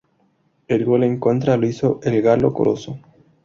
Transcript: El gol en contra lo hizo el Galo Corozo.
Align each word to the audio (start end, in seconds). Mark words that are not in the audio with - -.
El 0.67 0.83
gol 0.83 1.03
en 1.03 1.19
contra 1.19 1.57
lo 1.57 1.67
hizo 1.67 1.99
el 2.01 2.23
Galo 2.23 2.53
Corozo. 2.53 2.97